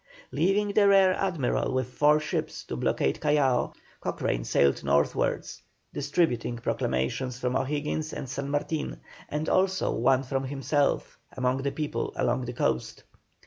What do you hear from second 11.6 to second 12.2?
the people